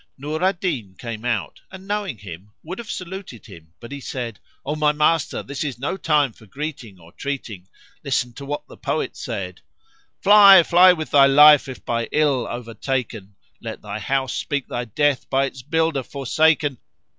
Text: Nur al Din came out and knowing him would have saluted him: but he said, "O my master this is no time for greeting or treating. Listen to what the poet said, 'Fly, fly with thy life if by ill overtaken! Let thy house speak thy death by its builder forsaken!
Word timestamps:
Nur 0.17 0.43
al 0.43 0.53
Din 0.53 0.95
came 0.97 1.23
out 1.23 1.61
and 1.71 1.87
knowing 1.87 2.17
him 2.17 2.51
would 2.63 2.79
have 2.79 2.89
saluted 2.89 3.45
him: 3.45 3.71
but 3.79 3.91
he 3.91 4.01
said, 4.01 4.39
"O 4.65 4.75
my 4.75 4.91
master 4.91 5.43
this 5.43 5.63
is 5.63 5.77
no 5.77 5.95
time 5.95 6.33
for 6.33 6.47
greeting 6.47 6.99
or 6.99 7.11
treating. 7.11 7.67
Listen 8.03 8.33
to 8.33 8.43
what 8.43 8.67
the 8.67 8.77
poet 8.77 9.15
said, 9.15 9.61
'Fly, 10.23 10.63
fly 10.63 10.91
with 10.91 11.11
thy 11.11 11.27
life 11.27 11.67
if 11.67 11.85
by 11.85 12.05
ill 12.11 12.47
overtaken! 12.49 13.35
Let 13.61 13.83
thy 13.83 13.99
house 13.99 14.33
speak 14.33 14.67
thy 14.67 14.85
death 14.85 15.29
by 15.29 15.45
its 15.45 15.61
builder 15.61 16.01
forsaken! 16.01 16.79